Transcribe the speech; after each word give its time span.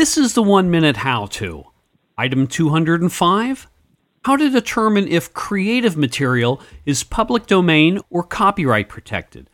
This 0.00 0.16
is 0.16 0.32
the 0.32 0.42
one 0.42 0.70
minute 0.70 0.96
how 0.96 1.26
to. 1.26 1.66
Item 2.16 2.46
205 2.46 3.68
How 4.24 4.34
to 4.34 4.48
determine 4.48 5.06
if 5.06 5.34
creative 5.34 5.94
material 5.94 6.62
is 6.86 7.04
public 7.04 7.46
domain 7.46 8.00
or 8.08 8.22
copyright 8.22 8.88
protected. 8.88 9.50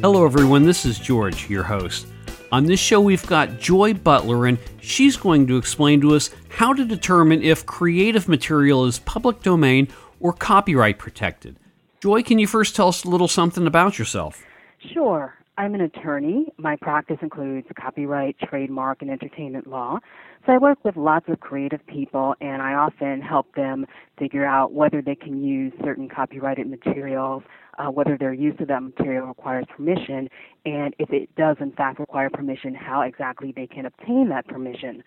Hello, 0.00 0.24
everyone. 0.24 0.62
This 0.62 0.84
is 0.84 1.00
George, 1.00 1.50
your 1.50 1.64
host. 1.64 2.06
On 2.52 2.64
this 2.64 2.78
show, 2.78 3.00
we've 3.00 3.26
got 3.26 3.58
Joy 3.58 3.94
Butler, 3.94 4.46
and 4.46 4.56
she's 4.80 5.16
going 5.16 5.48
to 5.48 5.56
explain 5.56 6.00
to 6.02 6.14
us 6.14 6.30
how 6.48 6.72
to 6.72 6.84
determine 6.84 7.42
if 7.42 7.66
creative 7.66 8.28
material 8.28 8.84
is 8.84 9.00
public 9.00 9.42
domain 9.42 9.88
or 10.20 10.32
copyright 10.32 11.00
protected. 11.00 11.58
Joy, 12.00 12.22
can 12.22 12.38
you 12.38 12.46
first 12.46 12.76
tell 12.76 12.86
us 12.86 13.02
a 13.02 13.10
little 13.10 13.26
something 13.26 13.66
about 13.66 13.98
yourself? 13.98 14.44
Sure. 14.78 15.36
I'm 15.58 15.74
an 15.74 15.80
attorney. 15.80 16.52
My 16.58 16.76
practice 16.76 17.16
includes 17.22 17.66
copyright, 17.80 18.36
trademark, 18.38 19.00
and 19.00 19.10
entertainment 19.10 19.66
law. 19.66 19.98
So 20.44 20.52
I 20.52 20.58
work 20.58 20.84
with 20.84 20.96
lots 20.96 21.28
of 21.28 21.40
creative 21.40 21.84
people 21.86 22.34
and 22.42 22.60
I 22.60 22.74
often 22.74 23.22
help 23.22 23.54
them 23.54 23.86
figure 24.18 24.44
out 24.44 24.72
whether 24.72 25.00
they 25.00 25.14
can 25.14 25.42
use 25.42 25.72
certain 25.82 26.10
copyrighted 26.10 26.68
materials, 26.68 27.42
uh, 27.78 27.86
whether 27.86 28.18
their 28.18 28.34
use 28.34 28.54
of 28.60 28.68
that 28.68 28.82
material 28.82 29.26
requires 29.26 29.64
permission, 29.74 30.28
and 30.66 30.94
if 30.98 31.10
it 31.10 31.34
does 31.36 31.56
in 31.60 31.72
fact 31.72 32.00
require 32.00 32.28
permission, 32.28 32.74
how 32.74 33.00
exactly 33.00 33.52
they 33.56 33.66
can 33.66 33.86
obtain 33.86 34.28
that 34.28 34.46
permission. 34.46 35.02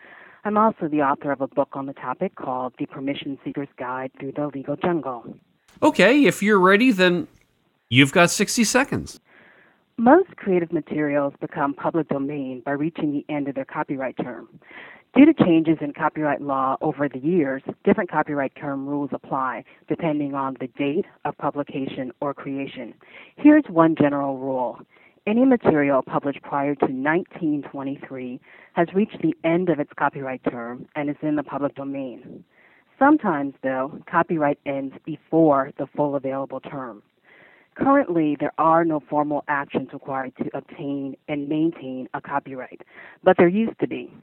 I'm 0.45 0.57
also 0.57 0.87
the 0.87 1.01
author 1.01 1.31
of 1.31 1.41
a 1.41 1.47
book 1.47 1.69
on 1.73 1.85
the 1.85 1.93
topic 1.93 2.35
called 2.35 2.73
The 2.79 2.85
Permission 2.85 3.37
Seeker's 3.43 3.67
Guide 3.77 4.11
Through 4.19 4.33
the 4.33 4.47
Legal 4.47 4.77
Jungle. 4.77 5.35
Okay, 5.83 6.23
if 6.23 6.41
you're 6.41 6.59
ready, 6.59 6.91
then 6.91 7.27
you've 7.89 8.13
got 8.13 8.31
60 8.31 8.63
seconds. 8.63 9.19
Most 9.99 10.33
creative 10.37 10.71
materials 10.71 11.33
become 11.41 11.73
public 11.73 12.07
domain 12.07 12.61
by 12.65 12.71
reaching 12.71 13.11
the 13.11 13.25
end 13.27 13.49
of 13.49 13.55
their 13.55 13.65
copyright 13.65 14.15
term. 14.15 14.47
Due 15.13 15.25
to 15.25 15.33
changes 15.33 15.77
in 15.81 15.91
copyright 15.91 16.39
law 16.41 16.77
over 16.79 17.09
the 17.09 17.19
years, 17.19 17.61
different 17.83 18.09
copyright 18.09 18.55
term 18.55 18.87
rules 18.87 19.09
apply 19.11 19.65
depending 19.89 20.35
on 20.35 20.55
the 20.61 20.67
date 20.67 21.03
of 21.25 21.37
publication 21.37 22.13
or 22.21 22.33
creation. 22.33 22.93
Here's 23.35 23.65
one 23.67 23.93
general 23.93 24.37
rule. 24.37 24.79
Any 25.27 25.43
material 25.43 26.01
published 26.01 26.43
prior 26.43 26.75
to 26.75 26.85
1923 26.85 28.39
has 28.75 28.87
reached 28.95 29.21
the 29.21 29.35
end 29.43 29.67
of 29.67 29.81
its 29.81 29.91
copyright 29.99 30.45
term 30.49 30.87
and 30.95 31.09
is 31.09 31.17
in 31.21 31.35
the 31.35 31.43
public 31.43 31.75
domain. 31.75 32.45
Sometimes, 32.97 33.53
though, 33.63 33.99
copyright 34.09 34.59
ends 34.65 34.95
before 35.03 35.73
the 35.77 35.87
full 35.93 36.15
available 36.15 36.61
term. 36.61 37.03
Currently, 37.79 38.35
there 38.39 38.51
are 38.57 38.83
no 38.83 38.99
formal 39.09 39.43
actions 39.47 39.89
required 39.93 40.33
to 40.37 40.49
obtain 40.55 41.15
and 41.29 41.47
maintain 41.47 42.09
a 42.13 42.19
copyright, 42.19 42.81
but 43.23 43.37
there 43.37 43.47
used 43.47 43.79
to 43.79 43.87
be. 43.87 44.13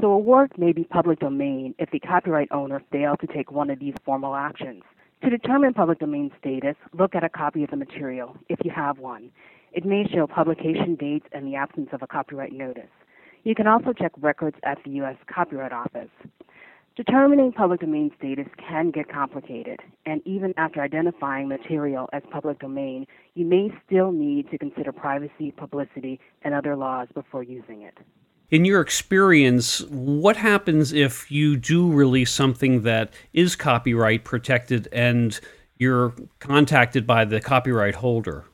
So 0.00 0.12
a 0.12 0.18
work 0.18 0.58
may 0.58 0.72
be 0.72 0.84
public 0.84 1.18
domain 1.18 1.74
if 1.78 1.90
the 1.90 2.00
copyright 2.00 2.48
owner 2.52 2.82
failed 2.92 3.20
to 3.20 3.26
take 3.26 3.50
one 3.50 3.70
of 3.70 3.78
these 3.78 3.94
formal 4.04 4.34
actions. 4.34 4.82
To 5.24 5.30
determine 5.30 5.72
public 5.74 5.98
domain 5.98 6.30
status, 6.38 6.76
look 6.92 7.14
at 7.14 7.24
a 7.24 7.28
copy 7.28 7.64
of 7.64 7.70
the 7.70 7.76
material, 7.76 8.36
if 8.48 8.58
you 8.62 8.70
have 8.70 8.98
one. 8.98 9.30
It 9.72 9.84
may 9.84 10.06
show 10.12 10.26
publication 10.26 10.94
dates 10.94 11.26
and 11.32 11.46
the 11.46 11.56
absence 11.56 11.88
of 11.92 12.02
a 12.02 12.06
copyright 12.06 12.52
notice. 12.52 12.90
You 13.42 13.54
can 13.54 13.66
also 13.66 13.92
check 13.92 14.12
records 14.20 14.56
at 14.64 14.78
the 14.84 14.90
U.S. 14.92 15.16
Copyright 15.32 15.72
Office. 15.72 16.10
Determining 16.98 17.52
public 17.52 17.78
domain 17.78 18.10
status 18.18 18.48
can 18.58 18.90
get 18.90 19.08
complicated, 19.08 19.78
and 20.04 20.20
even 20.24 20.52
after 20.56 20.82
identifying 20.82 21.46
material 21.46 22.08
as 22.12 22.24
public 22.32 22.58
domain, 22.58 23.06
you 23.34 23.46
may 23.46 23.72
still 23.86 24.10
need 24.10 24.50
to 24.50 24.58
consider 24.58 24.90
privacy, 24.90 25.52
publicity, 25.56 26.18
and 26.42 26.54
other 26.54 26.74
laws 26.74 27.06
before 27.14 27.44
using 27.44 27.82
it. 27.82 27.96
In 28.50 28.64
your 28.64 28.80
experience, 28.80 29.80
what 29.82 30.36
happens 30.36 30.92
if 30.92 31.30
you 31.30 31.56
do 31.56 31.88
release 31.88 32.32
something 32.32 32.82
that 32.82 33.12
is 33.32 33.54
copyright 33.54 34.24
protected 34.24 34.88
and 34.90 35.38
you're 35.76 36.12
contacted 36.40 37.06
by 37.06 37.24
the 37.24 37.40
copyright 37.40 37.94
holder? 37.94 38.44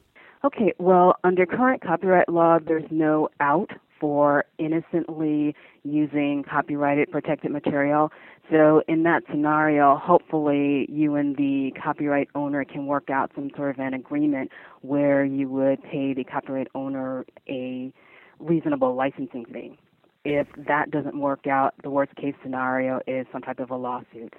Okay, 0.44 0.74
well, 0.78 1.16
under 1.24 1.46
current 1.46 1.80
copyright 1.82 2.28
law, 2.28 2.58
there's 2.58 2.84
no 2.90 3.30
out 3.40 3.70
innocently 4.74 5.54
using 5.82 6.44
copyrighted 6.48 7.10
protected 7.10 7.50
material. 7.50 8.10
So 8.50 8.82
in 8.88 9.02
that 9.04 9.22
scenario, 9.30 9.96
hopefully 9.96 10.86
you 10.90 11.14
and 11.14 11.36
the 11.36 11.72
copyright 11.82 12.28
owner 12.34 12.64
can 12.64 12.86
work 12.86 13.10
out 13.10 13.30
some 13.34 13.50
sort 13.56 13.70
of 13.70 13.78
an 13.78 13.94
agreement 13.94 14.50
where 14.82 15.24
you 15.24 15.48
would 15.48 15.82
pay 15.82 16.14
the 16.14 16.24
copyright 16.24 16.68
owner 16.74 17.24
a 17.48 17.92
reasonable 18.38 18.94
licensing 18.94 19.44
fee. 19.46 19.78
If 20.24 20.46
that 20.66 20.90
doesn't 20.90 21.18
work 21.18 21.46
out, 21.46 21.74
the 21.82 21.90
worst 21.90 22.14
case 22.16 22.34
scenario 22.42 23.00
is 23.06 23.26
some 23.32 23.42
type 23.42 23.60
of 23.60 23.70
a 23.70 23.76
lawsuit. 23.76 24.34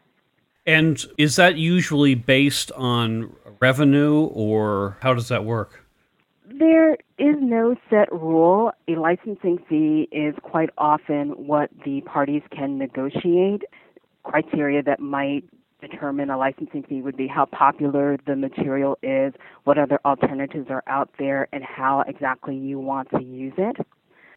And 0.67 1.03
is 1.17 1.35
that 1.35 1.57
usually 1.57 2.15
based 2.15 2.71
on 2.71 3.35
revenue 3.59 4.23
or 4.33 4.97
how 5.01 5.13
does 5.13 5.27
that 5.27 5.45
work? 5.45 5.84
There 6.47 6.93
is 7.17 7.35
no 7.39 7.75
set 7.89 8.11
rule. 8.11 8.71
A 8.87 8.91
licensing 8.95 9.57
fee 9.67 10.07
is 10.11 10.35
quite 10.43 10.69
often 10.77 11.29
what 11.29 11.71
the 11.83 12.01
parties 12.01 12.43
can 12.51 12.77
negotiate. 12.77 13.63
Criteria 14.23 14.83
that 14.83 14.99
might 14.99 15.43
determine 15.81 16.29
a 16.29 16.37
licensing 16.37 16.83
fee 16.83 17.01
would 17.01 17.17
be 17.17 17.27
how 17.27 17.45
popular 17.45 18.17
the 18.27 18.35
material 18.35 18.97
is, 19.01 19.33
what 19.63 19.77
other 19.77 19.99
alternatives 20.05 20.67
are 20.69 20.83
out 20.87 21.09
there, 21.17 21.47
and 21.51 21.63
how 21.63 22.03
exactly 22.07 22.55
you 22.55 22.79
want 22.79 23.09
to 23.11 23.23
use 23.23 23.53
it. 23.57 23.77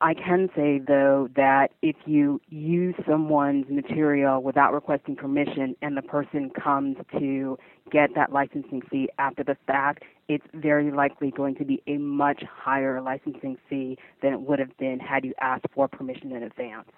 I 0.01 0.15
can 0.15 0.49
say 0.55 0.79
though 0.79 1.29
that 1.35 1.73
if 1.83 1.97
you 2.07 2.41
use 2.49 2.95
someone's 3.07 3.67
material 3.69 4.43
without 4.43 4.73
requesting 4.73 5.17
permission 5.17 5.75
and 5.83 5.97
the 5.97 6.03
person 6.03 6.51
comes 6.51 6.97
to 7.19 7.59
get 7.91 8.15
that 8.15 8.33
licensing 8.33 8.83
fee 8.91 9.09
after 9.19 9.43
the 9.43 9.57
fact, 9.67 10.05
it's 10.29 10.45
very 10.55 10.91
likely 10.91 11.31
going 11.31 11.55
to 11.57 11.65
be 11.65 11.83
a 11.87 11.97
much 11.97 12.43
higher 12.43 13.01
licensing 13.01 13.57
fee 13.69 13.99
than 14.23 14.33
it 14.33 14.41
would 14.41 14.59
have 14.59 14.77
been 14.79 14.99
had 15.01 15.25
you 15.25 15.35
asked 15.41 15.67
for 15.75 15.89
permission 15.89 16.33
in 16.33 16.43
advance. 16.43 16.91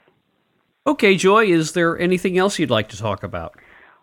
Okay, 0.87 1.17
Joy, 1.17 1.47
is 1.47 1.73
there 1.73 1.99
anything 1.99 2.39
else 2.39 2.59
you'd 2.59 2.71
like 2.71 2.89
to 2.89 2.97
talk 2.97 3.23
about? 3.23 3.55